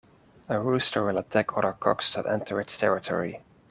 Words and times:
A 0.49 0.59
rooster 0.59 1.05
will 1.05 1.19
attack 1.19 1.55
other 1.55 1.73
cocks 1.73 2.15
that 2.15 2.25
enter 2.25 2.59
its 2.59 2.75
territory. 2.75 3.43